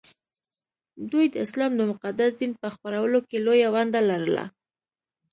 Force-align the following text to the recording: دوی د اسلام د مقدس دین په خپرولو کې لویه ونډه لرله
دوی 1.11 1.25
د 1.31 1.35
اسلام 1.45 1.71
د 1.77 1.81
مقدس 1.91 2.31
دین 2.39 2.51
په 2.61 2.67
خپرولو 2.75 3.19
کې 3.27 3.37
لویه 3.45 3.69
ونډه 3.75 4.01
لرله 4.09 4.43